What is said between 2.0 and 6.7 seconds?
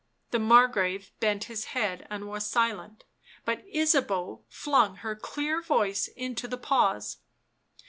and was silent, but Ysabeau flung her clear voice into the